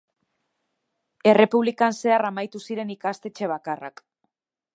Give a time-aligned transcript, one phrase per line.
[1.33, 4.07] Errepublikan zehar amaitu ziren ikastetxe bakarrak.